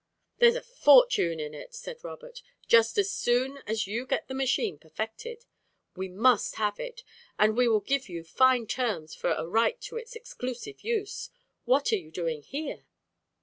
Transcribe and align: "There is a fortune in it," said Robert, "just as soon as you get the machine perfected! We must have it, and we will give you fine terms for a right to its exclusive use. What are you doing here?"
"There 0.39 0.49
is 0.49 0.55
a 0.55 0.63
fortune 0.63 1.39
in 1.39 1.53
it," 1.53 1.75
said 1.75 2.03
Robert, 2.03 2.41
"just 2.67 2.97
as 2.97 3.11
soon 3.13 3.57
as 3.67 3.85
you 3.85 4.07
get 4.07 4.27
the 4.27 4.33
machine 4.33 4.79
perfected! 4.79 5.45
We 5.95 6.09
must 6.09 6.55
have 6.55 6.79
it, 6.79 7.03
and 7.37 7.55
we 7.55 7.67
will 7.67 7.81
give 7.81 8.09
you 8.09 8.23
fine 8.23 8.65
terms 8.65 9.13
for 9.13 9.33
a 9.33 9.45
right 9.45 9.79
to 9.81 9.97
its 9.97 10.15
exclusive 10.15 10.83
use. 10.83 11.29
What 11.65 11.93
are 11.93 11.97
you 11.97 12.09
doing 12.09 12.41
here?" 12.41 12.87